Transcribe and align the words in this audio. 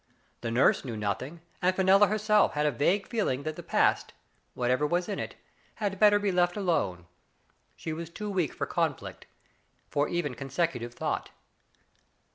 The 0.41 0.49
nurse 0.49 0.83
knew 0.83 0.97
nothing, 0.97 1.41
and 1.61 1.75
Fenella 1.75 2.07
herself 2.07 2.53
had 2.53 2.65
a 2.65 2.71
vague 2.71 3.07
feeling 3.07 3.43
that 3.43 3.55
the 3.55 3.61
past, 3.61 4.13
whatever 4.55 4.87
was 4.87 5.07
in 5.07 5.19
it, 5.19 5.35
had 5.75 5.99
better 5.99 6.17
be 6.17 6.31
let 6.31 6.57
alone. 6.57 7.05
She 7.75 7.93
was 7.93 8.09
too 8.09 8.31
weak 8.31 8.51
for 8.51 8.65
conflict, 8.65 9.27
for 9.91 10.09
even 10.09 10.33
consecutive 10.33 10.95
thought. 10.95 11.29